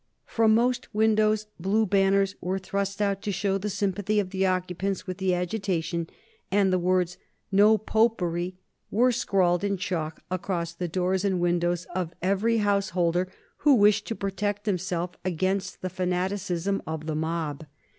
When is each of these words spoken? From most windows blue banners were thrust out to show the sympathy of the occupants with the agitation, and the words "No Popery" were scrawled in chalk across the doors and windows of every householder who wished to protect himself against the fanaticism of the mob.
From 0.25 0.55
most 0.55 0.91
windows 0.95 1.45
blue 1.59 1.85
banners 1.85 2.33
were 2.41 2.57
thrust 2.57 3.03
out 3.03 3.21
to 3.21 3.31
show 3.31 3.59
the 3.59 3.69
sympathy 3.69 4.19
of 4.19 4.31
the 4.31 4.47
occupants 4.47 5.05
with 5.05 5.19
the 5.19 5.35
agitation, 5.35 6.09
and 6.49 6.73
the 6.73 6.79
words 6.79 7.19
"No 7.51 7.77
Popery" 7.77 8.55
were 8.89 9.11
scrawled 9.11 9.63
in 9.63 9.77
chalk 9.77 10.21
across 10.31 10.73
the 10.73 10.87
doors 10.87 11.23
and 11.23 11.39
windows 11.39 11.85
of 11.93 12.15
every 12.19 12.57
householder 12.57 13.29
who 13.57 13.75
wished 13.75 14.07
to 14.07 14.15
protect 14.15 14.65
himself 14.65 15.11
against 15.23 15.83
the 15.83 15.89
fanaticism 15.91 16.81
of 16.87 17.05
the 17.05 17.13
mob. 17.15 17.67